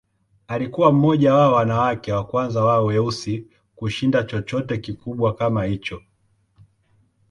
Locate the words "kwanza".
2.25-2.63